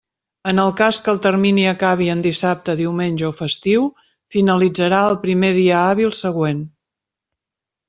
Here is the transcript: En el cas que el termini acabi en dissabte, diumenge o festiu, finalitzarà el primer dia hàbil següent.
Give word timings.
En 0.51 0.59
el 0.61 0.69
cas 0.77 0.99
que 1.07 1.11
el 1.11 1.19
termini 1.25 1.65
acabi 1.71 2.07
en 2.13 2.23
dissabte, 2.27 2.75
diumenge 2.79 3.27
o 3.29 3.31
festiu, 3.41 3.85
finalitzarà 4.37 5.05
el 5.13 5.21
primer 5.29 5.55
dia 5.61 5.85
hàbil 5.93 6.19
següent. 6.25 6.67